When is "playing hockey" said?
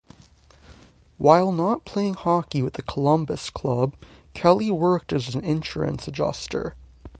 1.85-2.63